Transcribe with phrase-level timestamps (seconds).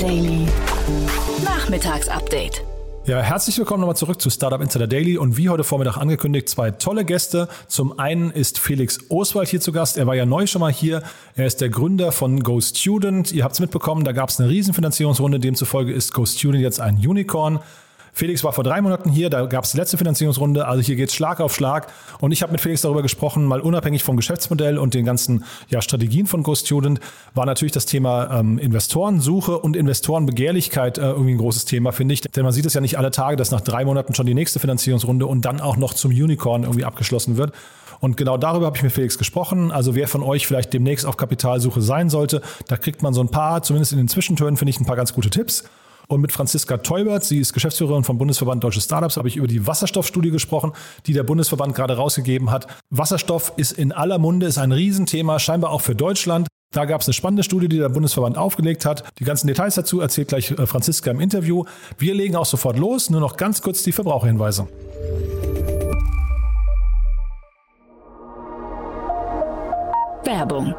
[0.00, 0.46] Daily.
[1.44, 2.62] Nachmittagsupdate.
[3.04, 6.70] Ja, herzlich willkommen nochmal zurück zu Startup Insider Daily und wie heute Vormittag angekündigt, zwei
[6.70, 7.48] tolle Gäste.
[7.68, 9.98] Zum einen ist Felix Oswald hier zu Gast.
[9.98, 11.02] Er war ja neu schon mal hier.
[11.34, 13.30] Er ist der Gründer von Go Student.
[13.32, 15.38] Ihr habt es mitbekommen, da gab es eine Riesenfinanzierungsrunde.
[15.38, 17.60] Demzufolge ist Go Student jetzt ein Unicorn.
[18.12, 21.08] Felix war vor drei Monaten hier, da gab es die letzte Finanzierungsrunde, also hier geht
[21.08, 21.88] es Schlag auf Schlag.
[22.20, 25.80] Und ich habe mit Felix darüber gesprochen, mal unabhängig vom Geschäftsmodell und den ganzen ja,
[25.80, 27.00] Strategien von Go Student,
[27.34, 32.20] war natürlich das Thema ähm, Investorensuche und Investorenbegehrlichkeit äh, irgendwie ein großes Thema, finde ich.
[32.22, 34.58] Denn man sieht es ja nicht alle Tage, dass nach drei Monaten schon die nächste
[34.60, 37.52] Finanzierungsrunde und dann auch noch zum Unicorn irgendwie abgeschlossen wird.
[38.00, 39.70] Und genau darüber habe ich mit Felix gesprochen.
[39.70, 43.28] Also wer von euch vielleicht demnächst auf Kapitalsuche sein sollte, da kriegt man so ein
[43.28, 45.64] paar, zumindest in den Zwischentönen, finde ich ein paar ganz gute Tipps.
[46.10, 49.64] Und mit Franziska Teubert, sie ist Geschäftsführerin vom Bundesverband Deutsche Startups, habe ich über die
[49.68, 50.72] Wasserstoffstudie gesprochen,
[51.06, 52.66] die der Bundesverband gerade rausgegeben hat.
[52.90, 56.48] Wasserstoff ist in aller Munde, ist ein Riesenthema, scheinbar auch für Deutschland.
[56.74, 59.04] Da gab es eine spannende Studie, die der Bundesverband aufgelegt hat.
[59.20, 61.64] Die ganzen Details dazu erzählt gleich äh, Franziska im Interview.
[61.96, 63.08] Wir legen auch sofort los.
[63.08, 64.66] Nur noch ganz kurz die Verbraucherhinweise.
[70.24, 70.74] Werbung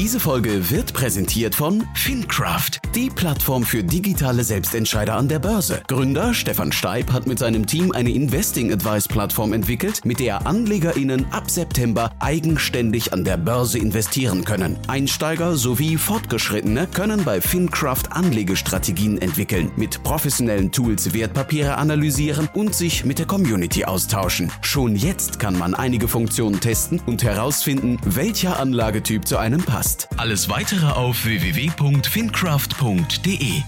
[0.00, 5.82] Diese Folge wird präsentiert von FinCraft, die Plattform für digitale Selbstentscheider an der Börse.
[5.88, 11.30] Gründer Stefan Steib hat mit seinem Team eine Investing Advice Plattform entwickelt, mit der AnlegerInnen
[11.32, 14.78] ab September eigenständig an der Börse investieren können.
[14.86, 23.04] Einsteiger sowie Fortgeschrittene können bei FinCraft Anlegestrategien entwickeln, mit professionellen Tools Wertpapiere analysieren und sich
[23.04, 24.50] mit der Community austauschen.
[24.62, 30.08] Schon jetzt kann man einige Funktionen testen und herausfinden, welcher Anlagetyp zu einem passt passt.
[30.16, 33.62] Alles weitere auf www.fincraft.de.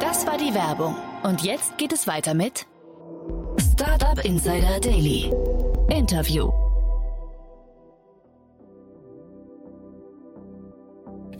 [0.00, 0.96] Das war die Werbung.
[1.22, 2.66] Und jetzt geht es weiter mit
[3.72, 5.32] Startup Insider Daily.
[5.88, 6.52] Interview.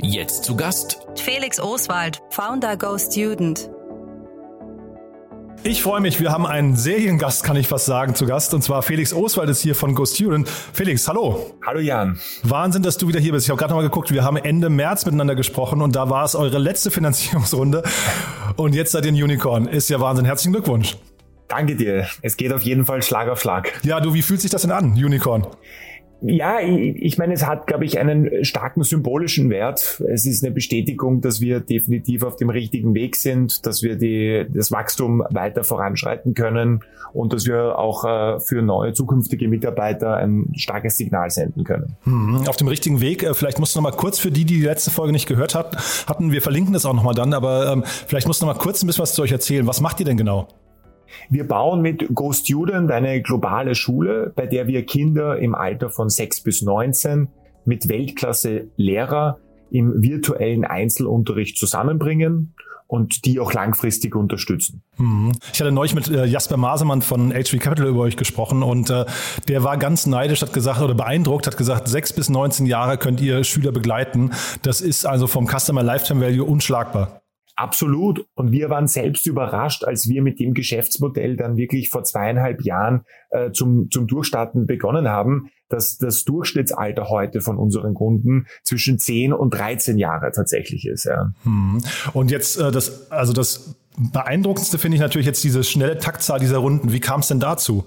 [0.04, 3.70] Jetzt zu Gast Felix Oswald, Founder Go Student.
[5.64, 8.52] Ich freue mich, wir haben einen Seriengast, kann ich fast sagen, zu Gast.
[8.52, 10.48] Und zwar Felix Oswald ist hier von Go Student.
[10.48, 11.54] Felix, hallo.
[11.64, 12.18] Hallo Jan.
[12.42, 13.46] Wahnsinn, dass du wieder hier bist.
[13.46, 16.24] Ich habe gerade noch mal geguckt, wir haben Ende März miteinander gesprochen und da war
[16.24, 17.84] es eure letzte Finanzierungsrunde.
[18.56, 19.68] Und jetzt seid ihr ein Unicorn.
[19.68, 20.24] Ist ja Wahnsinn.
[20.24, 20.96] Herzlichen Glückwunsch.
[21.46, 22.08] Danke dir.
[22.22, 23.72] Es geht auf jeden Fall Schlag auf Schlag.
[23.84, 25.46] Ja, du, wie fühlt sich das denn an, Unicorn?
[26.25, 30.03] Ja, ich meine, es hat, glaube ich, einen starken symbolischen Wert.
[30.09, 34.47] Es ist eine Bestätigung, dass wir definitiv auf dem richtigen Weg sind, dass wir die,
[34.49, 36.81] das Wachstum weiter voranschreiten können
[37.12, 41.97] und dass wir auch äh, für neue zukünftige Mitarbeiter ein starkes Signal senden können.
[42.05, 43.22] Hm, auf dem richtigen Weg.
[43.22, 45.54] Äh, vielleicht musst du noch mal kurz für die, die die letzte Folge nicht gehört
[45.54, 48.54] hat, hatten, wir verlinken das auch noch mal dann, aber ähm, vielleicht musst du noch
[48.54, 49.66] mal kurz ein bisschen was zu euch erzählen.
[49.66, 50.49] Was macht ihr denn genau?
[51.30, 56.08] Wir bauen mit Go Student eine globale Schule, bei der wir Kinder im Alter von
[56.08, 57.28] 6 bis 19
[57.64, 59.38] mit Weltklasse Lehrer
[59.70, 62.54] im virtuellen Einzelunterricht zusammenbringen
[62.92, 64.82] und die auch langfristig unterstützen.
[64.98, 65.32] Mhm.
[65.54, 69.06] Ich hatte neulich mit äh, Jasper Masemann von HV Capital über euch gesprochen und äh,
[69.48, 73.22] der war ganz neidisch, hat gesagt oder beeindruckt, hat gesagt, sechs bis 19 Jahre könnt
[73.22, 74.32] ihr Schüler begleiten.
[74.60, 77.22] Das ist also vom Customer Lifetime Value unschlagbar.
[77.62, 78.26] Absolut.
[78.34, 83.04] Und wir waren selbst überrascht, als wir mit dem Geschäftsmodell dann wirklich vor zweieinhalb Jahren
[83.30, 89.32] äh, zum, zum Durchstarten begonnen haben, dass das Durchschnittsalter heute von unseren Kunden zwischen 10
[89.32, 91.04] und 13 Jahre tatsächlich ist.
[91.04, 91.30] Ja.
[91.44, 91.80] Hm.
[92.14, 96.58] Und jetzt äh, das, also das Beeindruckendste finde ich natürlich jetzt diese schnelle Taktzahl dieser
[96.58, 96.92] Runden.
[96.92, 97.84] Wie kam es denn dazu?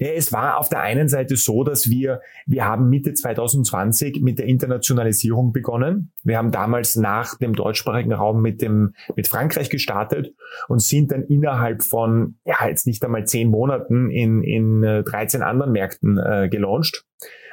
[0.00, 4.38] Ja, es war auf der einen Seite so, dass wir, wir haben Mitte 2020 mit
[4.38, 6.12] der Internationalisierung begonnen.
[6.24, 10.34] Wir haben damals nach dem deutschsprachigen Raum mit dem, mit Frankreich gestartet
[10.68, 15.44] und sind dann innerhalb von, ja, jetzt nicht einmal zehn Monaten in, in 13 äh,
[15.44, 17.04] anderen Märkten äh, gelauncht.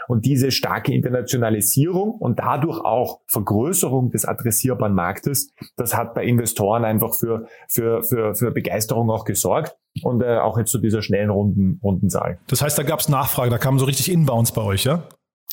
[0.08, 6.86] Und diese starke Internationalisierung und dadurch auch Vergrößerung des adressierbaren Marktes, das hat bei Investoren
[6.86, 11.30] einfach für, für, für, für Begeisterung auch gesorgt und äh, auch jetzt zu dieser schnellen
[11.30, 12.40] Runden, Rundenzahl.
[12.48, 15.04] Das heißt, da gab es Nachfrage, da kamen so richtig Inbounds bei euch, ja?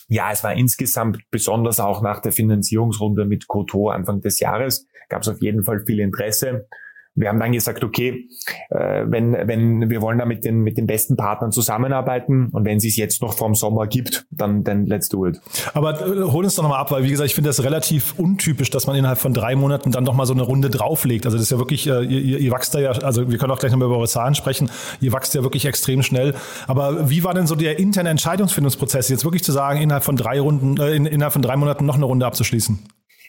[0.08, 5.22] Ja, es war insgesamt besonders auch nach der Finanzierungsrunde mit Koto Anfang des Jahres, gab
[5.22, 6.66] es auf jeden Fall viel Interesse
[7.16, 8.28] wir haben dann gesagt, okay,
[8.70, 12.78] äh, wenn, wenn wir wollen da mit den, mit den besten Partnern zusammenarbeiten und wenn
[12.78, 15.40] es sich jetzt noch vom Sommer gibt, dann, dann let's do it.
[15.74, 18.70] Aber äh, hol uns doch nochmal ab, weil wie gesagt, ich finde das relativ untypisch,
[18.70, 21.24] dass man innerhalb von drei Monaten dann nochmal so eine Runde drauflegt.
[21.24, 23.60] Also das ist ja wirklich, äh, ihr, ihr, wachst da ja, also wir können auch
[23.60, 24.70] gleich nochmal über eure Zahlen sprechen,
[25.00, 26.34] ihr wachst ja wirklich extrem schnell.
[26.66, 30.40] Aber wie war denn so der interne Entscheidungsfindungsprozess, jetzt wirklich zu sagen, innerhalb von drei
[30.40, 32.80] Runden, äh, in, innerhalb von drei Monaten noch eine Runde abzuschließen?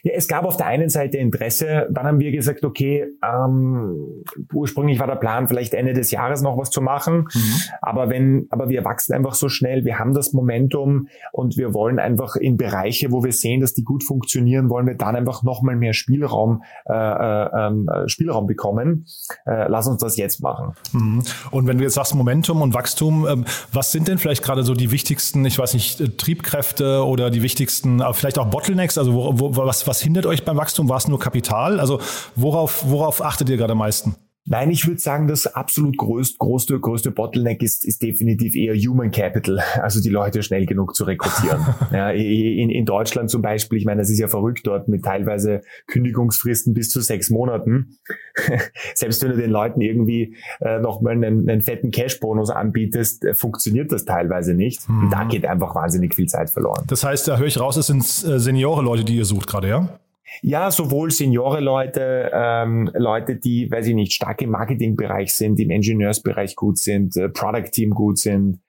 [0.06, 4.22] Ja, es gab auf der einen Seite Interesse, dann haben wir gesagt, okay, ähm,
[4.52, 7.54] ursprünglich war der Plan, vielleicht Ende des Jahres noch was zu machen, mhm.
[7.82, 11.98] aber wenn, aber wir wachsen einfach so schnell, wir haben das Momentum und wir wollen
[11.98, 15.74] einfach in Bereiche, wo wir sehen, dass die gut funktionieren, wollen wir dann einfach nochmal
[15.74, 19.06] mehr Spielraum, äh, äh, ähm, Spielraum bekommen.
[19.44, 20.76] Äh, lass uns das jetzt machen.
[20.92, 21.24] Mhm.
[21.50, 24.74] Und wenn du jetzt sagst Momentum und Wachstum, ähm, was sind denn vielleicht gerade so
[24.74, 28.98] die wichtigsten, ich weiß nicht, äh, Triebkräfte oder die wichtigsten, vielleicht auch Bottlenecks?
[28.98, 30.88] Also wo, wo, was, was hindert euch beim Wachstum?
[30.88, 31.80] War es nur Kapital?
[31.80, 32.00] Also
[32.34, 34.16] worauf, worauf achtet ihr gerade am meisten?
[34.48, 39.10] Nein, ich würde sagen, das absolut größte, größte, größte Bottleneck ist, ist definitiv eher Human
[39.10, 41.66] Capital, also die Leute schnell genug zu rekrutieren.
[41.92, 45.62] ja, in, in Deutschland zum Beispiel, ich meine, das ist ja verrückt dort mit teilweise
[45.88, 47.98] Kündigungsfristen bis zu sechs Monaten.
[48.94, 53.90] Selbst wenn du den Leuten irgendwie äh, nochmal einen, einen fetten Cash-Bonus anbietest, äh, funktioniert
[53.90, 54.88] das teilweise nicht.
[54.88, 55.04] Mhm.
[55.04, 56.84] Und da geht einfach wahnsinnig viel Zeit verloren.
[56.86, 59.98] Das heißt, da höre ich raus, es sind äh, Seniore-Leute, die ihr sucht gerade, ja?
[60.42, 66.56] Ja, sowohl Seniore-Leute, ähm, Leute, die, weiß ich nicht, stark im Marketingbereich sind, im Ingenieursbereich
[66.56, 68.60] gut sind, äh, Product-Team gut sind,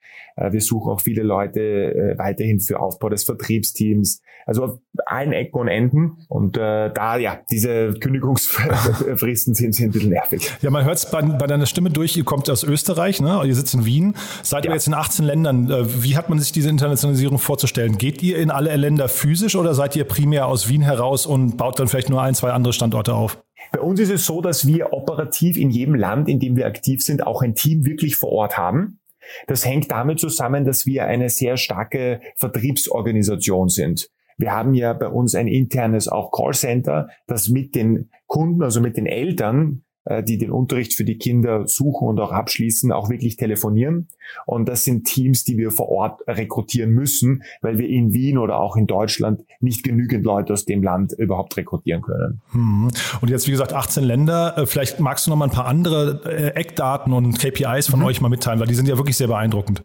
[0.51, 4.22] wir suchen auch viele Leute äh, weiterhin für Aufbau des Vertriebsteams.
[4.45, 6.18] Also auf allen Ecken und Enden.
[6.30, 10.50] Und äh, da, ja, diese Kündigungsfristen sind, sind ein bisschen nervig.
[10.62, 13.42] Ja, man hört es bei, bei deiner Stimme durch, ihr kommt aus Österreich, ne?
[13.45, 14.13] ihr sitzt in Wien.
[14.44, 14.72] Seid ja.
[14.72, 15.69] ihr jetzt in 18 Ländern?
[15.69, 17.98] Äh, wie hat man sich diese Internationalisierung vorzustellen?
[17.98, 21.80] Geht ihr in alle Länder physisch oder seid ihr primär aus Wien heraus und baut
[21.80, 23.42] dann vielleicht nur ein, zwei andere Standorte auf?
[23.72, 27.04] Bei uns ist es so, dass wir operativ in jedem Land, in dem wir aktiv
[27.04, 29.00] sind, auch ein Team wirklich vor Ort haben.
[29.47, 34.09] Das hängt damit zusammen, dass wir eine sehr starke Vertriebsorganisation sind.
[34.38, 38.95] Wir haben ja bei uns ein internes auch Callcenter, das mit den Kunden, also mit
[38.95, 39.83] den Eltern
[40.24, 44.07] die den Unterricht für die Kinder suchen und auch abschließen, auch wirklich telefonieren.
[44.45, 48.59] Und das sind Teams, die wir vor Ort rekrutieren müssen, weil wir in Wien oder
[48.59, 52.42] auch in Deutschland nicht genügend Leute aus dem Land überhaupt rekrutieren können.
[52.51, 52.89] Hm.
[53.21, 54.57] Und jetzt, wie gesagt, 18 Länder.
[54.57, 58.06] Äh, vielleicht magst du noch mal ein paar andere äh, Eckdaten und KPIs von mhm.
[58.06, 59.83] euch mal mitteilen, weil die sind ja wirklich sehr beeindruckend.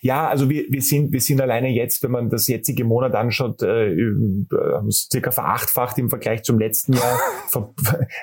[0.00, 3.62] Ja, also wir, wir sind wir sind alleine jetzt, wenn man das jetzige Monat anschaut,
[3.62, 7.74] äh, äh, circa verachtfacht im Vergleich zum letzten Jahr, ver,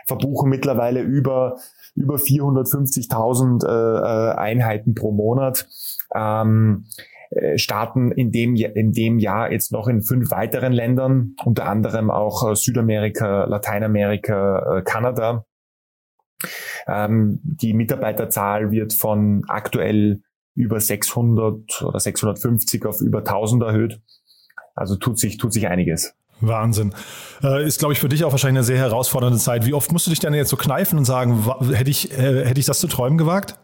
[0.06, 1.58] verbuchen mittlerweile über
[1.96, 5.68] über 450.000 äh, äh, Einheiten pro Monat.
[6.16, 6.86] Ähm,
[7.30, 12.10] äh, starten in dem, in dem Jahr jetzt noch in fünf weiteren Ländern, unter anderem
[12.10, 15.46] auch Südamerika, Lateinamerika, Kanada.
[16.88, 20.22] Ähm, die Mitarbeiterzahl wird von aktuell
[20.56, 24.02] über 600 oder 650 auf über 1000 erhöht.
[24.76, 26.14] Also tut sich, tut sich einiges.
[26.42, 26.94] Wahnsinn.
[27.42, 29.66] Äh, ist, glaube ich, für dich auch wahrscheinlich eine sehr herausfordernde Zeit.
[29.66, 32.60] Wie oft musst du dich denn jetzt so kneifen und sagen, hätte ich, äh, hätte
[32.60, 33.56] ich das zu träumen gewagt?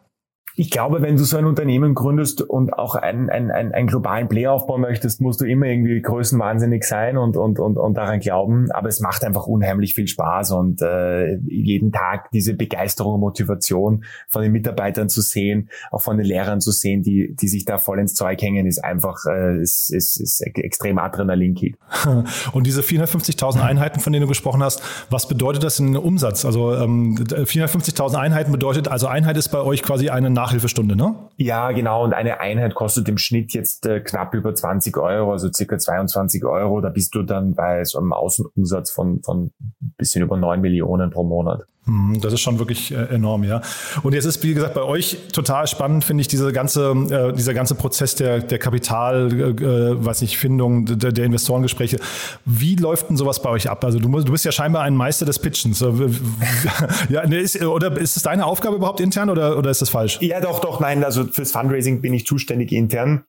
[0.56, 4.51] Ich glaube, wenn du so ein Unternehmen gründest und auch einen, einen, einen, globalen Player
[4.51, 8.72] aufbauen möchtest, musst du immer irgendwie größenwahnsinnig sein und, und, und, und daran glauben.
[8.72, 14.04] Aber es macht einfach unheimlich viel Spaß und äh, jeden Tag diese Begeisterung und Motivation
[14.28, 17.78] von den Mitarbeitern zu sehen, auch von den Lehrern zu sehen, die, die sich da
[17.78, 21.78] voll ins Zeug hängen, ist einfach äh, ist, ist, ist extrem Adrenalinkick.
[22.51, 26.46] Und diese 450.000 Einheiten, von denen du gesprochen hast, was bedeutet das in Umsatz?
[26.46, 31.15] Also ähm, 450.000 Einheiten bedeutet, also Einheit ist bei euch quasi eine Nachhilfestunde, ne?
[31.36, 32.03] Ja, genau.
[32.03, 36.45] Und eine Einheit kostet im Schnitt jetzt äh, knapp über 20 Euro, also circa 22
[36.45, 36.80] Euro.
[36.80, 39.51] Da bist du dann bei so einem Außenumsatz von, von
[39.98, 41.65] bisschen über 9 Millionen pro Monat.
[41.89, 43.62] Hm, das ist schon wirklich äh, enorm, ja.
[44.03, 47.55] Und jetzt ist, wie gesagt, bei euch total spannend, finde ich, diese ganze, äh, dieser
[47.55, 52.00] ganze Prozess der, der Kapital, äh, weiß nicht, Findung der, der Investorengespräche.
[52.46, 53.84] Wie läuft denn sowas bei euch ab?
[53.84, 55.79] Also du, du bist ja scheinbar ein Meister des Pitchens.
[57.10, 60.19] ja, ist, oder ist es deine Aufgabe überhaupt intern oder, oder ist das falsch?
[60.22, 61.03] Ja, doch, doch, nein.
[61.03, 63.24] Also fürs Fundraising bin ich zuständig intern.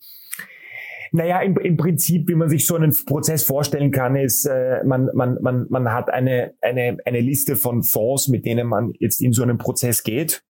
[1.12, 5.09] Naja, im, im Prinzip, wie man sich so einen Prozess vorstellen kann, ist, äh, man,
[5.14, 9.33] man, man, man hat eine, eine, eine Liste von Fonds, mit denen man jetzt in
[9.33, 10.43] so einen Prozess geht.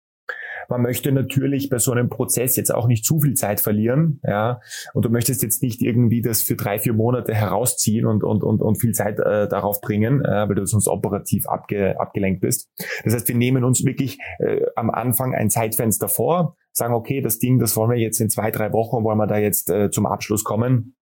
[0.70, 4.60] Man möchte natürlich bei so einem Prozess jetzt auch nicht zu viel Zeit verlieren, ja.
[4.92, 8.60] Und du möchtest jetzt nicht irgendwie das für drei, vier Monate herausziehen und, und, und,
[8.60, 12.68] und viel Zeit äh, darauf bringen, äh, weil du sonst operativ abge, abgelenkt bist.
[13.04, 17.38] Das heißt, wir nehmen uns wirklich äh, am Anfang ein Zeitfenster vor, sagen, okay, das
[17.38, 20.06] Ding, das wollen wir jetzt in zwei, drei Wochen, wollen wir da jetzt äh, zum
[20.06, 20.96] Abschluss kommen.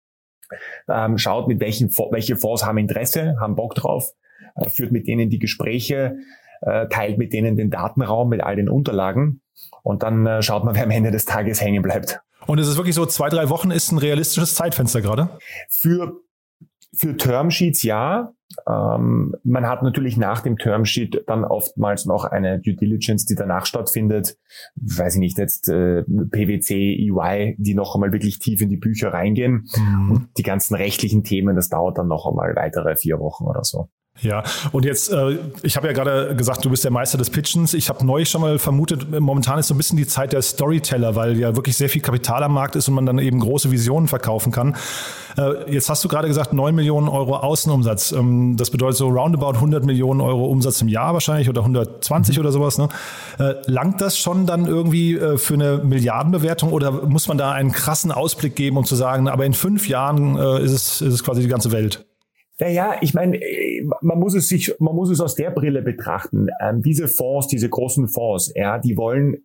[0.87, 4.11] Ähm, schaut, mit welchen, welche Fonds haben Interesse, haben Bock drauf,
[4.55, 6.17] äh, führt mit denen die Gespräche,
[6.61, 9.41] äh, teilt mit denen den Datenraum mit all den Unterlagen
[9.83, 12.19] und dann äh, schaut man, wer am Ende des Tages hängen bleibt.
[12.47, 15.29] Und ist es wirklich so, zwei, drei Wochen ist ein realistisches Zeitfenster gerade?
[15.69, 16.13] Für,
[16.95, 18.34] für Termsheets ja.
[18.67, 23.65] Ähm, man hat natürlich nach dem Termsheet dann oftmals noch eine Due Diligence, die danach
[23.65, 24.37] stattfindet.
[24.75, 29.13] Weiß ich nicht, jetzt äh, PwC, EY, die noch einmal wirklich tief in die Bücher
[29.13, 29.67] reingehen.
[29.75, 30.11] Mhm.
[30.11, 33.89] Und die ganzen rechtlichen Themen, das dauert dann noch einmal weitere vier Wochen oder so.
[34.21, 37.73] Ja, und jetzt, äh, ich habe ja gerade gesagt, du bist der Meister des Pitchens.
[37.73, 41.15] Ich habe neulich schon mal vermutet, momentan ist so ein bisschen die Zeit der Storyteller,
[41.15, 44.07] weil ja wirklich sehr viel Kapital am Markt ist und man dann eben große Visionen
[44.07, 44.77] verkaufen kann.
[45.37, 48.13] Äh, jetzt hast du gerade gesagt, 9 Millionen Euro Außenumsatz.
[48.13, 52.39] Ähm, das bedeutet so roundabout 100 Millionen Euro Umsatz im Jahr wahrscheinlich oder 120 mhm.
[52.39, 52.77] oder sowas.
[52.77, 52.87] Ne?
[53.37, 57.73] Äh, langt das schon dann irgendwie äh, für eine Milliardenbewertung oder muss man da einen
[57.73, 61.23] krassen Ausblick geben, um zu sagen, aber in fünf Jahren äh, ist, es, ist es
[61.23, 62.05] quasi die ganze Welt?
[62.57, 66.47] Naja, ich meine, äh, man muss es sich, man muss es aus der Brille betrachten.
[66.61, 69.37] Ähm, diese Fonds, diese großen Fonds, ja, die wollen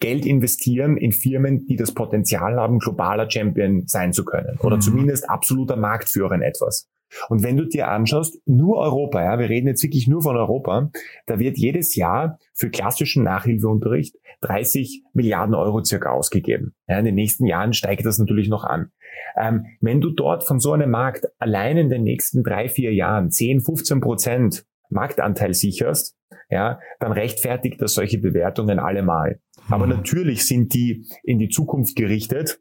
[0.00, 4.80] Geld investieren in Firmen, die das Potenzial haben, globaler Champion sein zu können oder mhm.
[4.80, 6.88] zumindest absoluter Marktführer in etwas.
[7.28, 10.90] Und wenn du dir anschaust, nur Europa, ja, wir reden jetzt wirklich nur von Europa,
[11.26, 16.74] da wird jedes Jahr für klassischen Nachhilfeunterricht 30 Milliarden Euro circa ausgegeben.
[16.86, 18.90] Ja, in den nächsten Jahren steigt das natürlich noch an.
[19.36, 23.30] Ähm, wenn du dort von so einem Markt allein in den nächsten drei, vier Jahren
[23.30, 26.16] 10, 15 Prozent Marktanteil sicherst,
[26.50, 29.40] ja, dann rechtfertigt das solche Bewertungen allemal.
[29.68, 29.92] Aber mhm.
[29.92, 32.60] natürlich sind die in die Zukunft gerichtet.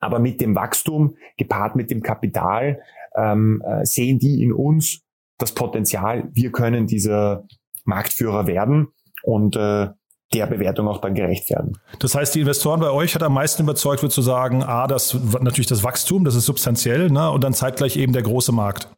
[0.00, 2.80] Aber mit dem Wachstum gepaart mit dem Kapital
[3.16, 5.02] ähm, äh, sehen die in uns
[5.38, 7.46] das Potenzial, wir können dieser
[7.84, 8.88] Marktführer werden
[9.22, 9.88] und äh,
[10.32, 11.78] der Bewertung auch dann gerecht werden.
[11.98, 15.18] Das heißt, die Investoren bei euch hat am meisten überzeugt, wird zu sagen, ah, das
[15.40, 17.30] natürlich das Wachstum, das ist substanziell, ne?
[17.30, 18.88] und dann zeitgleich eben der große Markt.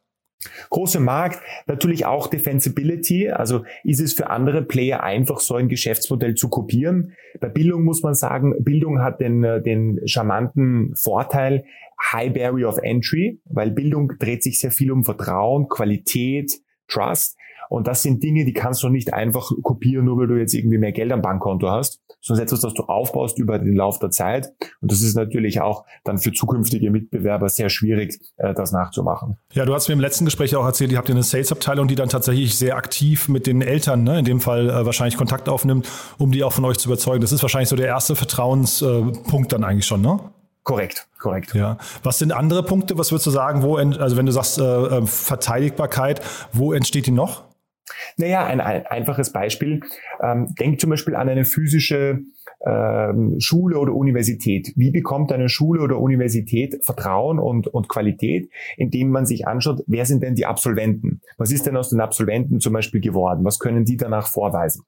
[0.69, 3.29] Große Markt, natürlich auch Defensibility.
[3.29, 7.13] Also ist es für andere Player einfach, so ein Geschäftsmodell zu kopieren?
[7.39, 11.63] Bei Bildung muss man sagen, Bildung hat den, äh, den charmanten Vorteil,
[12.11, 16.51] High Barrier of Entry, weil Bildung dreht sich sehr viel um Vertrauen, Qualität,
[16.87, 17.37] Trust.
[17.73, 20.77] Und das sind Dinge, die kannst du nicht einfach kopieren, nur weil du jetzt irgendwie
[20.77, 24.53] mehr Geld am Bankkonto hast, sondern etwas, das du aufbaust über den Lauf der Zeit.
[24.81, 29.39] Und das ist natürlich auch dann für zukünftige Mitbewerber sehr schwierig, äh, das nachzumachen.
[29.53, 32.09] Ja, du hast mir im letzten Gespräch auch erzählt, ihr habt eine Sales-Abteilung, die dann
[32.09, 35.89] tatsächlich sehr aktiv mit den Eltern, ne, in dem Fall äh, wahrscheinlich Kontakt aufnimmt,
[36.19, 37.21] um die auch von euch zu überzeugen.
[37.21, 40.19] Das ist wahrscheinlich so der erste Vertrauenspunkt dann eigentlich schon, ne?
[40.61, 41.55] Korrekt, korrekt.
[41.55, 41.79] Ja.
[42.03, 42.99] Was sind andere Punkte?
[42.99, 46.21] Was würdest du sagen, wo, also wenn du sagst äh, äh Verteidigbarkeit,
[46.53, 47.51] wo entsteht die noch?
[48.17, 49.81] Naja, ein, ein einfaches Beispiel.
[50.21, 52.21] Ähm, denk zum Beispiel an eine physische
[52.65, 54.73] ähm, Schule oder Universität.
[54.75, 60.05] Wie bekommt eine Schule oder Universität Vertrauen und, und Qualität, indem man sich anschaut, wer
[60.05, 61.21] sind denn die Absolventen?
[61.37, 63.43] Was ist denn aus den Absolventen zum Beispiel geworden?
[63.43, 64.83] Was können die danach vorweisen?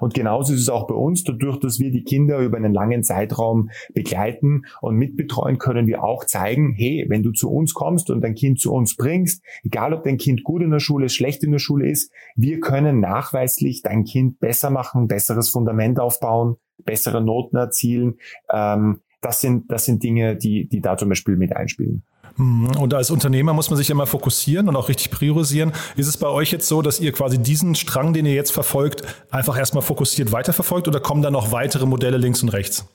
[0.00, 3.02] Und genauso ist es auch bei uns, dadurch, dass wir die Kinder über einen langen
[3.02, 8.20] Zeitraum begleiten und mitbetreuen, können wir auch zeigen, hey, wenn du zu uns kommst und
[8.22, 11.52] dein Kind zu uns bringst, egal ob dein Kind gut in der Schule schlecht in
[11.52, 17.56] der Schule ist, wir können nachweislich dein Kind besser machen, besseres Fundament aufbauen, bessere Noten
[17.56, 18.14] erzielen.
[18.52, 22.02] Ähm, das sind, das sind Dinge, die, die da zum Beispiel mit einspielen.
[22.36, 22.76] Mhm.
[22.78, 25.72] Und als Unternehmer muss man sich immer fokussieren und auch richtig priorisieren.
[25.96, 29.02] Ist es bei euch jetzt so, dass ihr quasi diesen Strang, den ihr jetzt verfolgt,
[29.30, 32.86] einfach erstmal fokussiert weiterverfolgt oder kommen da noch weitere Modelle links und rechts?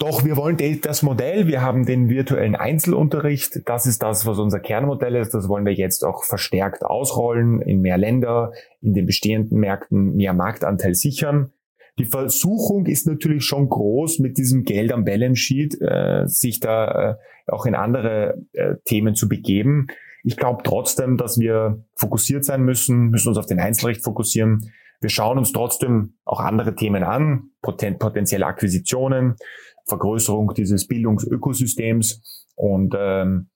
[0.00, 4.60] Doch, wir wollen das Modell, wir haben den virtuellen Einzelunterricht, das ist das, was unser
[4.60, 9.58] Kernmodell ist, das wollen wir jetzt auch verstärkt ausrollen, in mehr Länder, in den bestehenden
[9.58, 11.50] Märkten mehr Marktanteil sichern.
[11.98, 17.10] Die Versuchung ist natürlich schon groß, mit diesem Geld am Balance Sheet äh, sich da
[17.10, 17.14] äh,
[17.52, 19.88] auch in andere äh, Themen zu begeben.
[20.22, 24.70] Ich glaube trotzdem, dass wir fokussiert sein müssen, müssen uns auf den Einzelrecht fokussieren.
[25.00, 29.36] Wir schauen uns trotzdem auch andere Themen an, poten potenzielle Akquisitionen,
[29.86, 33.48] Vergrößerung dieses Bildungsökosystems und ähm,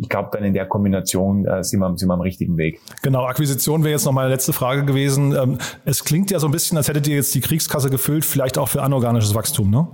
[0.00, 2.80] ich glaube, dann in der Kombination äh, sind, wir, sind wir am richtigen Weg.
[3.02, 5.34] Genau, Akquisition wäre jetzt noch meine letzte Frage gewesen.
[5.34, 8.58] Ähm, es klingt ja so ein bisschen, als hättet ihr jetzt die Kriegskasse gefüllt, vielleicht
[8.58, 9.88] auch für anorganisches Wachstum, ne?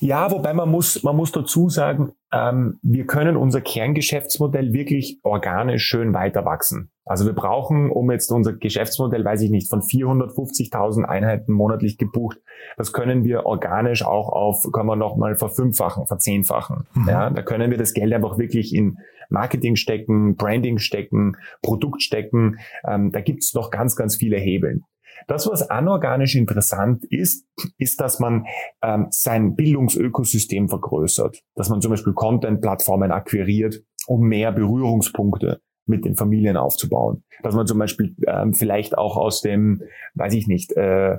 [0.00, 5.84] Ja, wobei man muss, man muss dazu sagen, ähm, wir können unser Kerngeschäftsmodell wirklich organisch
[5.84, 6.90] schön weiter wachsen.
[7.04, 12.38] Also wir brauchen, um jetzt unser Geschäftsmodell, weiß ich nicht, von 450.000 Einheiten monatlich gebucht,
[12.76, 16.86] das können wir organisch auch auf, können wir nochmal verfünffachen, verzehnfachen.
[16.94, 17.08] Mhm.
[17.08, 18.98] Ja, da können wir das Geld einfach wirklich in
[19.32, 22.58] Marketing stecken, Branding stecken, Produkt stecken.
[22.86, 24.84] Ähm, da gibt's noch ganz, ganz viele Hebeln.
[25.28, 27.46] Das, was anorganisch interessant ist,
[27.78, 28.46] ist, dass man
[28.82, 36.16] ähm, sein Bildungsökosystem vergrößert, dass man zum Beispiel Content-Plattformen akquiriert, um mehr Berührungspunkte mit den
[36.16, 37.24] Familien aufzubauen.
[37.42, 39.82] Dass man zum Beispiel ähm, vielleicht auch aus dem,
[40.14, 41.18] weiß ich nicht, äh, äh,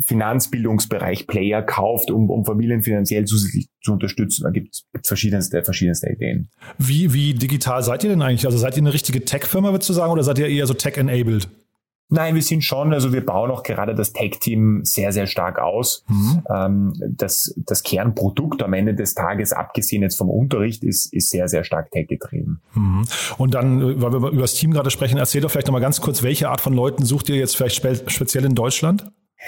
[0.00, 4.44] Finanzbildungsbereich Player kauft, um, um Familien finanziell zusätzlich zu unterstützen.
[4.44, 6.50] Da gibt es verschiedenste, verschiedenste Ideen.
[6.78, 8.46] Wie, wie digital seid ihr denn eigentlich?
[8.46, 11.48] Also seid ihr eine richtige Tech-Firma, würdest du sagen, oder seid ihr eher so tech-enabled?
[12.10, 16.04] Nein, wir sind schon, also wir bauen auch gerade das Tech-Team sehr, sehr stark aus.
[16.08, 16.42] Mhm.
[16.48, 21.48] Ähm, das, das Kernprodukt am Ende des Tages, abgesehen jetzt vom Unterricht, ist, ist sehr,
[21.48, 22.62] sehr stark tech-getrieben.
[22.72, 23.04] Mhm.
[23.36, 26.22] Und dann, weil wir über das Team gerade sprechen, erzähl doch vielleicht nochmal ganz kurz,
[26.22, 29.04] welche Art von Leuten sucht ihr jetzt vielleicht speziell in Deutschland?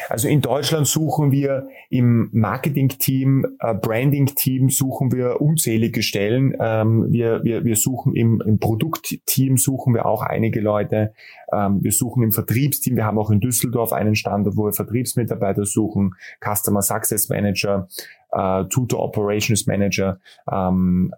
[0.08, 6.56] Also in Deutschland suchen wir im Marketing-Team, äh, Branding-Team suchen wir unzählige Stellen.
[6.60, 11.12] Ähm, wir, wir, wir suchen im, im Produkt-Team suchen wir auch einige Leute.
[11.52, 12.96] Ähm, wir suchen im Vertriebsteam.
[12.96, 17.88] Wir haben auch in Düsseldorf einen Standort, wo wir Vertriebsmitarbeiter suchen, Customer Success Manager,
[18.30, 20.20] äh, Tutor Operations Manager.
[20.50, 21.12] Ähm,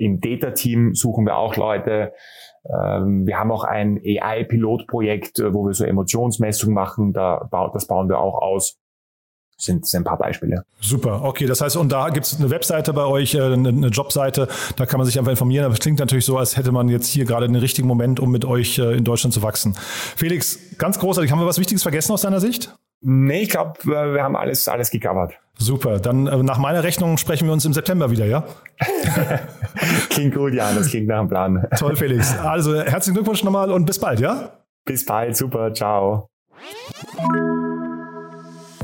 [0.00, 2.14] Im Data-Team suchen wir auch Leute.
[2.64, 7.12] Ähm, wir haben auch ein AI-Pilotprojekt, äh, wo wir so Emotionsmessungen machen.
[7.12, 8.78] Da das bauen wir auch aus.
[9.56, 10.64] Das sind, sind ein paar Beispiele.
[10.80, 11.44] Super, okay.
[11.44, 14.86] Das heißt, und da gibt es eine Webseite bei euch, äh, eine, eine Jobseite, da
[14.86, 15.66] kann man sich einfach informieren.
[15.66, 18.30] Aber es klingt natürlich so, als hätte man jetzt hier gerade den richtigen Moment, um
[18.30, 19.74] mit euch äh, in Deutschland zu wachsen.
[20.16, 21.30] Felix, ganz großartig.
[21.30, 22.74] Haben wir was Wichtiges vergessen aus deiner Sicht?
[23.02, 25.34] Nee, ich glaube, wir haben alles, alles gecovert.
[25.60, 26.00] Super.
[26.00, 28.44] Dann nach meiner Rechnung sprechen wir uns im September wieder, ja?
[30.08, 30.72] klingt gut, ja.
[30.72, 31.66] Das klingt nach einem Plan.
[31.78, 32.36] Toll, Felix.
[32.38, 34.52] Also herzlichen Glückwunsch nochmal und bis bald, ja?
[34.86, 35.36] Bis bald.
[35.36, 35.72] Super.
[35.74, 36.30] Ciao.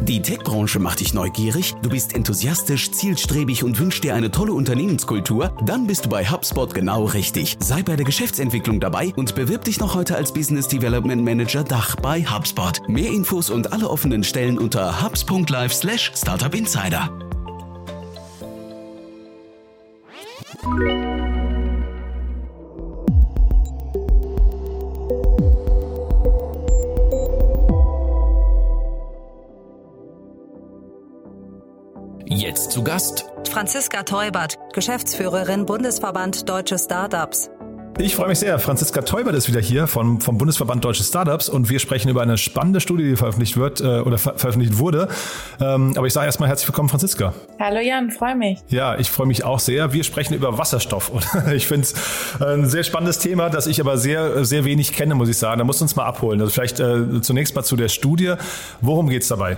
[0.07, 5.53] Die Tech-Branche macht dich neugierig, du bist enthusiastisch, zielstrebig und wünschst dir eine tolle Unternehmenskultur?
[5.65, 7.57] Dann bist du bei HubSpot genau richtig.
[7.59, 11.97] Sei bei der Geschäftsentwicklung dabei und bewirb dich noch heute als Business Development Manager Dach
[11.97, 12.89] bei HubSpot.
[12.89, 16.13] Mehr Infos und alle offenen Stellen unter hubs.live slash
[32.37, 37.49] Jetzt zu Gast Franziska Teubert, Geschäftsführerin Bundesverband Deutsche Startups.
[37.99, 38.59] Ich freue mich sehr.
[38.59, 42.37] Franziska Teubert ist wieder hier vom, vom Bundesverband Deutsche Startups und wir sprechen über eine
[42.37, 45.09] spannende Studie, die veröffentlicht wird äh, oder ver veröffentlicht wurde.
[45.63, 47.33] Ähm, aber ich sage erstmal herzlich willkommen, Franziska.
[47.59, 48.59] Hallo Jan, freue mich.
[48.69, 49.95] Ja, ich freue mich auch sehr.
[49.95, 51.95] Wir sprechen über Wasserstoff und ich finde es
[52.39, 55.61] ein sehr spannendes Thema, das ich aber sehr, sehr wenig kenne, muss ich sagen.
[55.61, 56.39] Da musst du uns mal abholen.
[56.39, 58.35] Also vielleicht äh, zunächst mal zu der Studie.
[58.83, 59.57] Worum geht es dabei?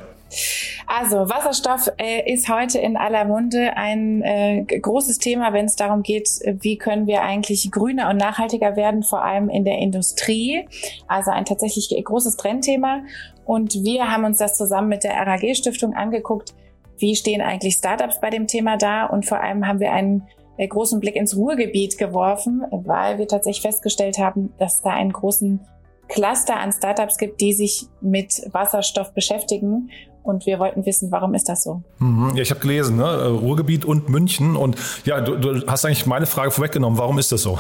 [0.86, 6.02] Also Wasserstoff äh, ist heute in aller Munde ein äh, großes Thema, wenn es darum
[6.02, 10.66] geht, wie können wir eigentlich grüner und nachhaltiger werden, vor allem in der Industrie.
[11.06, 13.02] Also ein tatsächlich großes Trendthema.
[13.44, 16.54] Und wir haben uns das zusammen mit der RAG Stiftung angeguckt.
[16.98, 19.06] Wie stehen eigentlich Startups bei dem Thema da?
[19.06, 20.26] Und vor allem haben wir einen
[20.58, 25.60] äh, großen Blick ins Ruhrgebiet geworfen, weil wir tatsächlich festgestellt haben, dass da einen großen
[26.08, 29.90] Cluster an Startups gibt, die sich mit Wasserstoff beschäftigen
[30.22, 31.82] und wir wollten wissen, warum ist das so?
[31.98, 32.32] Mhm.
[32.34, 33.04] Ja, ich habe gelesen, ne?
[33.04, 34.56] Äh, Ruhrgebiet und München.
[34.56, 36.98] Und ja, du, du hast eigentlich meine Frage vorweggenommen.
[36.98, 37.58] Warum ist das so?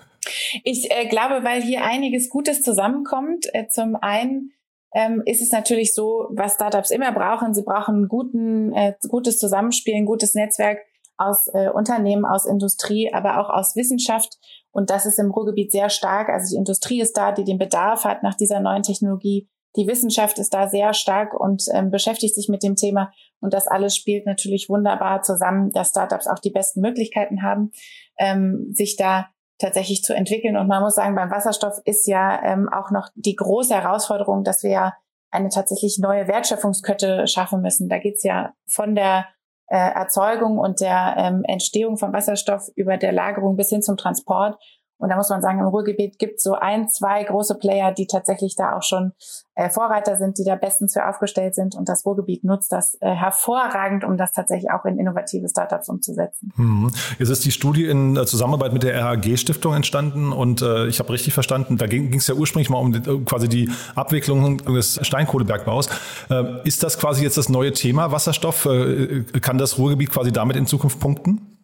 [0.64, 3.46] ich äh, glaube, weil hier einiges Gutes zusammenkommt.
[3.52, 4.52] Äh, zum einen
[4.92, 7.54] ähm, ist es natürlich so, was Startups immer brauchen.
[7.54, 10.78] Sie brauchen guten, äh, gutes Zusammenspiel, ein gutes Netzwerk
[11.16, 14.38] aus äh, Unternehmen, aus Industrie, aber auch aus Wissenschaft.
[14.72, 16.28] Und das ist im Ruhrgebiet sehr stark.
[16.28, 19.48] Also die Industrie ist da, die den Bedarf hat nach dieser neuen Technologie.
[19.76, 23.12] Die Wissenschaft ist da sehr stark und ähm, beschäftigt sich mit dem Thema.
[23.40, 27.70] Und das alles spielt natürlich wunderbar zusammen, dass Startups auch die besten Möglichkeiten haben,
[28.18, 29.28] ähm, sich da
[29.58, 30.56] tatsächlich zu entwickeln.
[30.56, 34.62] Und man muss sagen, beim Wasserstoff ist ja ähm, auch noch die große Herausforderung, dass
[34.62, 34.94] wir ja
[35.30, 37.88] eine tatsächlich neue Wertschöpfungskette schaffen müssen.
[37.88, 39.26] Da geht's ja von der
[39.68, 44.58] äh, Erzeugung und der ähm, Entstehung von Wasserstoff über der Lagerung bis hin zum Transport.
[45.00, 48.54] Und da muss man sagen, im Ruhrgebiet gibt so ein, zwei große Player, die tatsächlich
[48.54, 49.12] da auch schon
[49.54, 51.74] äh, Vorreiter sind, die da bestens für aufgestellt sind.
[51.74, 56.52] Und das Ruhrgebiet nutzt das äh, hervorragend, um das tatsächlich auch in innovative Startups umzusetzen.
[56.56, 56.90] Mhm.
[57.18, 60.32] Jetzt ist die Studie in äh, Zusammenarbeit mit der RAG-Stiftung entstanden.
[60.32, 63.24] Und äh, ich habe richtig verstanden, da ging es ja ursprünglich mal um die, äh,
[63.24, 65.88] quasi die Abwicklung des Steinkohlebergbaus.
[66.28, 68.66] Äh, ist das quasi jetzt das neue Thema Wasserstoff?
[68.66, 71.59] Äh, kann das Ruhrgebiet quasi damit in Zukunft punkten?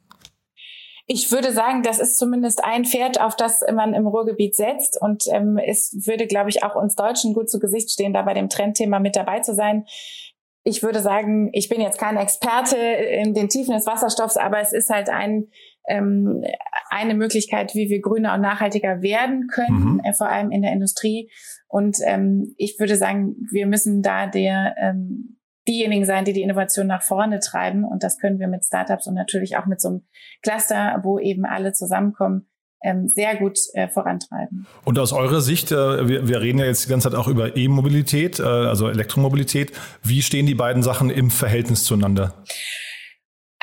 [1.09, 5.01] Ich würde sagen, das ist zumindest ein Pferd, auf das man im Ruhrgebiet setzt.
[5.01, 8.35] Und ähm, es würde, glaube ich, auch uns Deutschen gut zu Gesicht stehen, da bei
[8.35, 9.85] dem Trendthema mit dabei zu sein.
[10.65, 14.73] Ich würde sagen, ich bin jetzt kein Experte in den Tiefen des Wasserstoffs, aber es
[14.73, 15.47] ist halt ein,
[15.89, 16.43] ähm,
[16.91, 20.01] eine Möglichkeit, wie wir grüner und nachhaltiger werden können, mhm.
[20.05, 21.31] äh, vor allem in der Industrie.
[21.69, 25.36] Und ähm, ich würde sagen, wir müssen da der ähm,
[25.69, 27.85] diejenigen sein, die die Innovation nach vorne treiben.
[27.85, 30.07] Und das können wir mit Startups und natürlich auch mit so einem
[30.43, 32.49] Cluster, wo eben alle zusammenkommen,
[32.83, 34.67] ähm, sehr gut äh, vorantreiben.
[34.85, 37.57] Und aus eurer Sicht, äh, wir, wir, reden ja jetzt die ganze Zeit auch über
[37.57, 39.73] E-Mobilität, äh, also Elektromobilität.
[40.03, 42.35] Wie stehen die beiden Sachen im Verhältnis zueinander?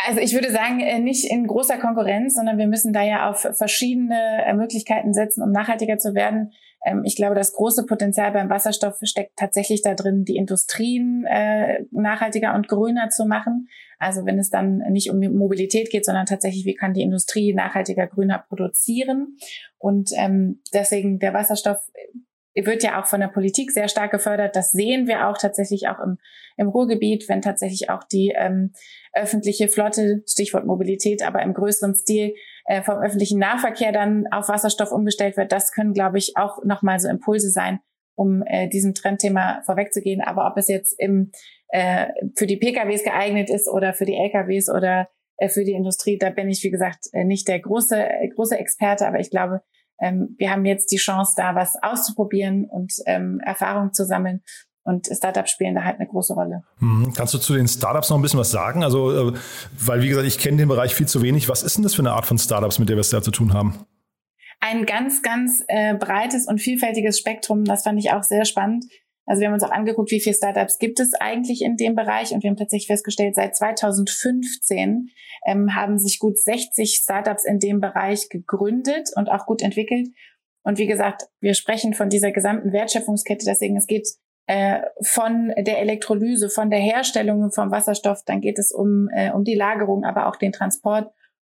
[0.06, 3.48] Also ich würde sagen, äh, nicht in großer Konkurrenz, sondern wir müssen da ja auf
[3.56, 6.52] verschiedene äh, Möglichkeiten setzen, um nachhaltiger zu werden.
[6.86, 11.84] Ähm, ich glaube, das große Potenzial beim Wasserstoff steckt tatsächlich da drin, die Industrien äh,
[11.92, 13.68] nachhaltiger und grüner zu machen.
[14.00, 18.08] Also wenn es dann nicht um Mobilität geht, sondern tatsächlich, wie kann die Industrie nachhaltiger,
[18.08, 19.38] grüner produzieren.
[19.78, 21.80] Und ähm, deswegen der Wasserstoff
[22.56, 24.56] wird ja auch von der Politik sehr stark gefördert.
[24.56, 26.18] Das sehen wir auch tatsächlich auch im,
[26.58, 28.74] im Ruhrgebiet, wenn tatsächlich auch die ähm,
[29.14, 34.92] öffentliche Flotte, Stichwort Mobilität, aber im größeren Stil äh, vom öffentlichen Nahverkehr dann auf Wasserstoff
[34.92, 35.52] umgestellt wird.
[35.52, 37.80] Das können, glaube ich, auch nochmal so Impulse sein,
[38.16, 40.22] um äh, diesem Trendthema vorwegzugehen.
[40.22, 41.32] Aber ob es jetzt im,
[41.70, 46.18] äh, für die PKWs geeignet ist oder für die LKWs oder äh, für die Industrie,
[46.18, 49.62] da bin ich, wie gesagt, äh, nicht der große, äh, große Experte, aber ich glaube,
[50.00, 54.42] ähm, wir haben jetzt die Chance, da was auszuprobieren und ähm, Erfahrung zu sammeln.
[54.84, 56.64] Und Startups spielen da halt eine große Rolle.
[56.80, 57.14] Mhm.
[57.16, 58.84] Kannst du zu den Startups noch ein bisschen was sagen?
[58.84, 59.34] Also, äh,
[59.80, 61.48] weil wie gesagt, ich kenne den Bereich viel zu wenig.
[61.48, 63.32] Was ist denn das für eine Art von Startups, mit der wir es da zu
[63.32, 63.86] tun haben?
[64.60, 67.64] Ein ganz, ganz äh, breites und vielfältiges Spektrum.
[67.64, 68.86] Das fand ich auch sehr spannend.
[69.26, 72.32] Also wir haben uns auch angeguckt, wie viele Startups gibt es eigentlich in dem Bereich
[72.34, 75.10] und wir haben tatsächlich festgestellt, seit 2015
[75.46, 80.10] ähm, haben sich gut 60 Startups in dem Bereich gegründet und auch gut entwickelt.
[80.64, 84.08] Und wie gesagt, wir sprechen von dieser gesamten Wertschöpfungskette, deswegen es geht
[84.48, 89.44] äh, von der Elektrolyse, von der Herstellung vom Wasserstoff, dann geht es um, äh, um
[89.44, 91.12] die Lagerung, aber auch den Transport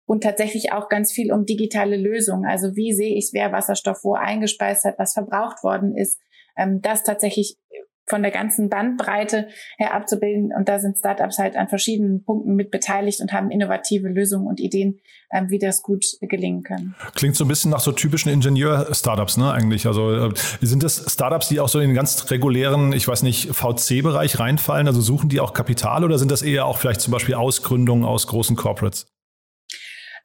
[0.06, 2.46] und tatsächlich auch ganz viel um digitale Lösungen.
[2.46, 6.20] Also wie sehe ich, wer Wasserstoff wo eingespeist hat, was verbraucht worden ist,
[6.58, 7.58] ähm, das tatsächlich
[8.06, 10.52] von der ganzen Bandbreite her abzubilden.
[10.56, 14.60] Und da sind Startups halt an verschiedenen Punkten mit beteiligt und haben innovative Lösungen und
[14.60, 15.00] Ideen,
[15.32, 16.96] ähm, wie das gut gelingen kann.
[17.16, 19.88] Klingt so ein bisschen nach so typischen Ingenieur-Startups, ne, eigentlich.
[19.88, 23.50] Also äh, sind das Startups, die auch so in den ganz regulären, ich weiß nicht,
[23.54, 24.88] VC-Bereich reinfallen?
[24.88, 28.28] Also suchen die auch Kapital oder sind das eher auch vielleicht zum Beispiel Ausgründungen aus
[28.28, 29.13] großen Corporates?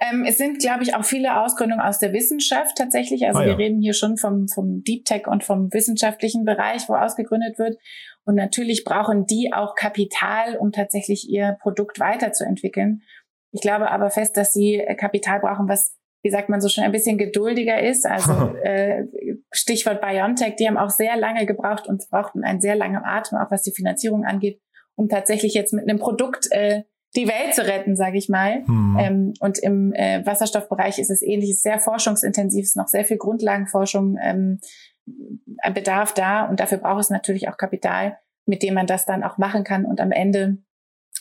[0.01, 3.27] Ähm, es sind, glaube ich, auch viele Ausgründungen aus der Wissenschaft tatsächlich.
[3.27, 3.49] Also ah, ja.
[3.49, 7.79] wir reden hier schon vom, vom Deep Tech und vom wissenschaftlichen Bereich, wo ausgegründet wird.
[8.25, 13.03] Und natürlich brauchen die auch Kapital, um tatsächlich ihr Produkt weiterzuentwickeln.
[13.53, 16.85] Ich glaube aber fest, dass sie äh, Kapital brauchen, was, wie sagt man so schon,
[16.85, 18.07] ein bisschen geduldiger ist.
[18.07, 19.07] Also äh,
[19.51, 23.51] Stichwort BioNTech, die haben auch sehr lange gebraucht und brauchten einen sehr langen Atem, auch
[23.51, 24.61] was die Finanzierung angeht,
[24.95, 26.83] um tatsächlich jetzt mit einem Produkt äh,
[27.17, 28.63] die Welt zu retten, sage ich mal.
[28.67, 28.97] Mhm.
[28.99, 33.17] Ähm, und im äh, Wasserstoffbereich ist es ähnlich, ist sehr forschungsintensiv, ist noch sehr viel
[33.17, 34.61] Grundlagenforschung ähm,
[35.73, 39.39] Bedarf da und dafür braucht es natürlich auch Kapital, mit dem man das dann auch
[39.39, 39.87] machen kann.
[39.87, 40.59] Und am Ende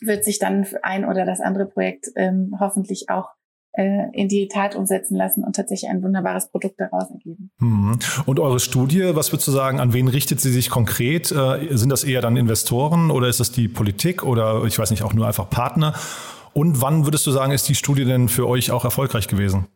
[0.02, 3.30] wird sich dann ein oder das andere Projekt ähm, hoffentlich auch
[3.78, 7.52] in die Tat umsetzen lassen und tatsächlich ein wunderbares Produkt daraus ergeben.
[7.60, 8.00] Mhm.
[8.26, 11.32] Und eure Studie, was würdest du sagen, an wen richtet sie sich konkret?
[11.32, 15.04] Äh, sind das eher dann Investoren oder ist das die Politik oder ich weiß nicht,
[15.04, 15.94] auch nur einfach Partner?
[16.54, 19.68] Und wann würdest du sagen, ist die Studie denn für euch auch erfolgreich gewesen?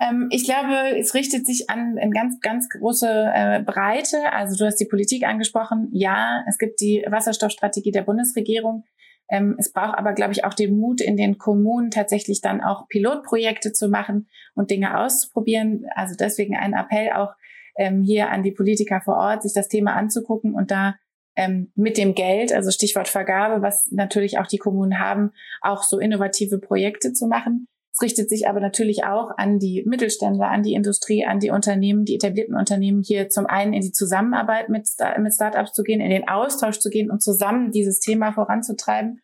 [0.00, 4.32] Ähm, ich glaube, es richtet sich an eine ganz, ganz große äh, Breite.
[4.32, 5.88] Also du hast die Politik angesprochen.
[5.92, 8.84] Ja, es gibt die Wasserstoffstrategie der Bundesregierung.
[9.30, 12.88] Ähm, es braucht aber, glaube ich, auch den Mut in den Kommunen tatsächlich dann auch
[12.88, 15.86] Pilotprojekte zu machen und Dinge auszuprobieren.
[15.94, 17.34] Also deswegen ein Appell auch
[17.76, 20.96] ähm, hier an die Politiker vor Ort, sich das Thema anzugucken und da
[21.36, 25.32] ähm, mit dem Geld, also Stichwort Vergabe, was natürlich auch die Kommunen haben,
[25.62, 27.66] auch so innovative Projekte zu machen.
[27.94, 32.04] Es richtet sich aber natürlich auch an die Mittelständler, an die Industrie, an die Unternehmen,
[32.04, 36.10] die etablierten Unternehmen, hier zum einen in die Zusammenarbeit mit, mit Startups zu gehen, in
[36.10, 39.20] den Austausch zu gehen und zusammen dieses Thema voranzutreiben.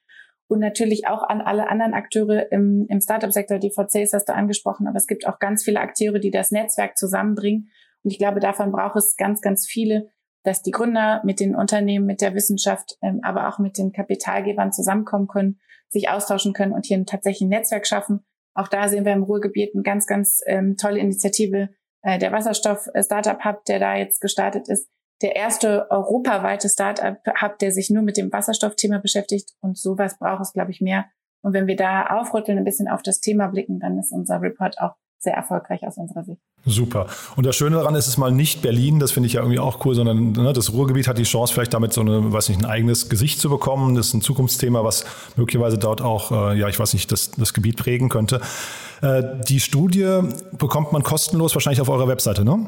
[0.46, 3.58] Und natürlich auch an alle anderen Akteure im, im Startup-Sektor.
[3.58, 6.96] Die VCs hast du angesprochen, aber es gibt auch ganz viele Akteure, die das Netzwerk
[6.96, 7.70] zusammenbringen.
[8.04, 10.10] Und ich glaube, davon braucht es ganz, ganz viele,
[10.44, 14.72] dass die Gründer mit den Unternehmen, mit der Wissenschaft, ähm, aber auch mit den Kapitalgebern
[14.72, 19.04] zusammenkommen können, sich austauschen können und hier ein tatsächlich ein Netzwerk schaffen auch da sehen
[19.04, 21.70] wir im Ruhrgebiet eine ganz, ganz ähm, tolle Initiative,
[22.02, 24.88] äh, der Wasserstoff-Startup-Hub, der da jetzt gestartet ist.
[25.22, 29.52] Der erste europaweite Startup-Hub, der sich nur mit dem Wasserstoffthema beschäftigt.
[29.60, 31.06] Und sowas braucht es, glaube ich, mehr.
[31.42, 34.80] Und wenn wir da aufrütteln, ein bisschen auf das Thema blicken, dann ist unser Report
[34.80, 36.40] auch sehr erfolgreich aus unserer Sicht.
[36.64, 37.06] Super.
[37.36, 39.84] Und das Schöne daran ist es mal nicht Berlin, das finde ich ja irgendwie auch
[39.84, 42.68] cool, sondern ne, das Ruhrgebiet hat die Chance, vielleicht damit so eine, weiß nicht, ein
[42.68, 43.94] eigenes Gesicht zu bekommen.
[43.94, 45.04] Das ist ein Zukunftsthema, was
[45.36, 48.40] möglicherweise dort auch, äh, ja, ich weiß nicht, das, das Gebiet prägen könnte.
[49.02, 50.20] Äh, die Studie
[50.52, 52.66] bekommt man kostenlos wahrscheinlich auf eurer Webseite, ne?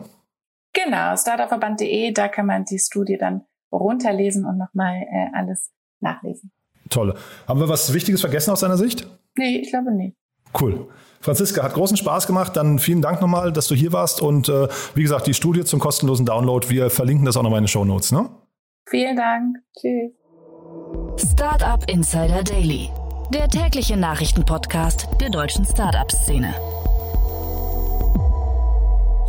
[0.75, 6.53] Genau, startupverband.de, da kann man die Studie dann runterlesen und nochmal äh, alles nachlesen.
[6.91, 7.15] Toll.
[7.47, 9.07] Haben wir was Wichtiges vergessen aus deiner Sicht?
[9.37, 10.17] Nee, ich glaube nicht.
[10.59, 10.89] Cool.
[11.23, 12.57] Franziska, hat großen Spaß gemacht.
[12.57, 14.21] Dann vielen Dank nochmal, dass du hier warst.
[14.21, 17.65] Und äh, wie gesagt, die Studie zum kostenlosen Download, wir verlinken das auch nochmal in
[17.65, 18.13] den Show Notes.
[18.13, 18.29] Ne?
[18.87, 19.57] Vielen Dank.
[19.79, 20.13] Tschüss.
[21.33, 22.91] Startup Insider Daily,
[23.33, 26.55] der tägliche Nachrichtenpodcast der deutschen Startup-Szene.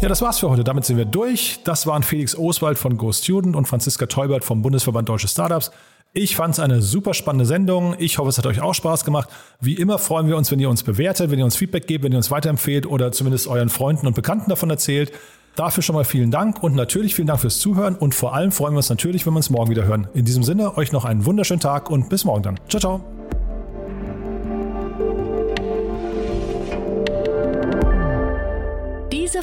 [0.02, 0.64] Ja, das war's für heute.
[0.64, 1.60] Damit sind wir durch.
[1.64, 5.72] Das waren Felix Oswald von Go Student und Franziska Teubert vom Bundesverband Deutsche Startups.
[6.16, 7.96] Ich fand es eine super spannende Sendung.
[7.98, 9.30] Ich hoffe, es hat euch auch Spaß gemacht.
[9.60, 12.12] Wie immer freuen wir uns, wenn ihr uns bewertet, wenn ihr uns Feedback gebt, wenn
[12.12, 15.12] ihr uns weiterempfehlt oder zumindest euren Freunden und Bekannten davon erzählt.
[15.56, 18.74] Dafür schon mal vielen Dank und natürlich vielen Dank fürs Zuhören und vor allem freuen
[18.74, 20.08] wir uns natürlich, wenn wir uns morgen wieder hören.
[20.14, 22.60] In diesem Sinne, euch noch einen wunderschönen Tag und bis morgen dann.
[22.70, 23.23] Ciao, ciao.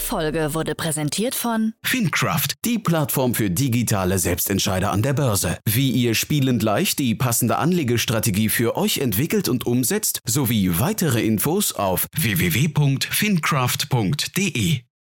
[0.01, 5.59] Diese Folge wurde präsentiert von Fincraft, die Plattform für digitale Selbstentscheider an der Börse.
[5.67, 11.75] Wie ihr spielend leicht die passende Anlegestrategie für euch entwickelt und umsetzt, sowie weitere Infos
[11.75, 14.90] auf www.fincraft.de.